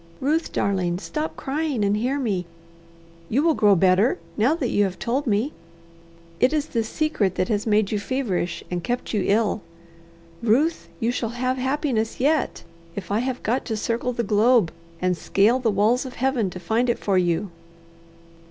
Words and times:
Ruth, 0.19 0.51
darling, 0.51 0.97
stop 0.97 1.35
crying 1.35 1.85
and 1.85 1.95
hear 1.95 2.17
me. 2.17 2.47
You 3.29 3.43
will 3.43 3.53
grow 3.53 3.75
better, 3.75 4.17
now 4.35 4.55
that 4.55 4.69
you 4.71 4.83
have 4.83 4.97
told 4.97 5.27
me. 5.27 5.53
It 6.39 6.53
is 6.53 6.65
this 6.65 6.89
secret 6.89 7.35
that 7.35 7.49
has 7.49 7.67
made 7.67 7.91
you 7.91 7.99
feverish 7.99 8.63
and 8.71 8.83
kept 8.83 9.13
you 9.13 9.21
ill. 9.27 9.61
Ruth, 10.41 10.89
you 10.99 11.11
shall 11.11 11.29
have 11.37 11.57
happiness 11.57 12.19
yet, 12.19 12.63
if 12.95 13.11
I 13.11 13.19
have 13.19 13.43
got 13.43 13.63
to 13.65 13.77
circle 13.77 14.11
the 14.11 14.23
globe 14.23 14.71
and 14.99 15.15
scale 15.15 15.59
the 15.59 15.69
walls 15.69 16.03
of 16.03 16.15
Heaven 16.15 16.49
to 16.49 16.59
find 16.59 16.89
it 16.89 16.97
for 16.97 17.19
you." 17.19 17.51